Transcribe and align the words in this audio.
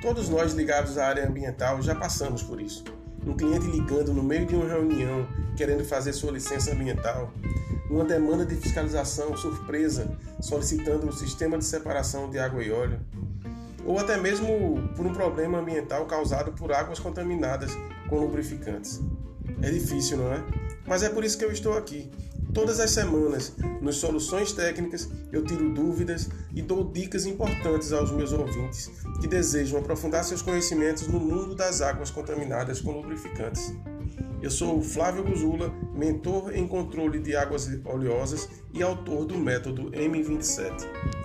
Todos 0.00 0.30
nós 0.30 0.54
ligados 0.54 0.96
à 0.96 1.08
área 1.08 1.28
ambiental 1.28 1.82
já 1.82 1.94
passamos 1.94 2.42
por 2.42 2.58
isso. 2.58 2.82
Um 3.26 3.36
cliente 3.36 3.66
ligando 3.66 4.14
no 4.14 4.22
meio 4.22 4.46
de 4.46 4.56
uma 4.56 4.66
reunião 4.66 5.28
querendo 5.54 5.84
fazer 5.84 6.14
sua 6.14 6.32
licença 6.32 6.72
ambiental, 6.72 7.30
uma 7.90 8.02
demanda 8.02 8.46
de 8.46 8.56
fiscalização 8.56 9.36
surpresa 9.36 10.10
solicitando 10.40 11.06
o 11.06 11.12
sistema 11.12 11.58
de 11.58 11.66
separação 11.66 12.30
de 12.30 12.38
água 12.38 12.62
e 12.64 12.70
óleo, 12.70 12.98
ou 13.84 13.98
até 13.98 14.16
mesmo 14.16 14.88
por 14.96 15.04
um 15.04 15.12
problema 15.12 15.58
ambiental 15.58 16.06
causado 16.06 16.52
por 16.52 16.72
águas 16.72 16.98
contaminadas 16.98 17.70
com 18.08 18.20
lubrificantes. 18.20 19.02
É 19.60 19.70
difícil, 19.70 20.16
não 20.16 20.32
é? 20.32 20.42
Mas 20.86 21.02
é 21.02 21.10
por 21.10 21.24
isso 21.24 21.36
que 21.36 21.44
eu 21.44 21.52
estou 21.52 21.76
aqui. 21.76 22.10
Todas 22.52 22.80
as 22.80 22.90
semanas, 22.90 23.54
nos 23.80 23.96
Soluções 23.96 24.52
Técnicas, 24.52 25.08
eu 25.30 25.44
tiro 25.44 25.72
dúvidas 25.72 26.28
e 26.52 26.60
dou 26.60 26.84
dicas 26.84 27.24
importantes 27.24 27.92
aos 27.92 28.10
meus 28.10 28.32
ouvintes 28.32 28.90
que 29.20 29.28
desejam 29.28 29.78
aprofundar 29.78 30.24
seus 30.24 30.42
conhecimentos 30.42 31.06
no 31.06 31.20
mundo 31.20 31.54
das 31.54 31.80
águas 31.80 32.10
contaminadas 32.10 32.80
com 32.80 32.90
lubrificantes. 32.90 33.72
Eu 34.42 34.50
sou 34.50 34.82
Flávio 34.82 35.22
Guzula, 35.22 35.72
mentor 35.94 36.52
em 36.56 36.66
controle 36.66 37.20
de 37.20 37.36
águas 37.36 37.68
oleosas 37.84 38.48
e 38.72 38.82
autor 38.82 39.26
do 39.26 39.38
método 39.38 39.90
M27. 39.92 41.19